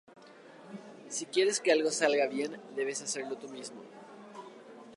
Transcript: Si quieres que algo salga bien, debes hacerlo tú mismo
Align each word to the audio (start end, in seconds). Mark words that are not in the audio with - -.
Si 1.09 1.27
quieres 1.27 1.59
que 1.59 1.71
algo 1.71 1.91
salga 1.91 2.25
bien, 2.25 2.59
debes 2.75 3.03
hacerlo 3.03 3.37
tú 3.37 3.49
mismo 3.49 3.83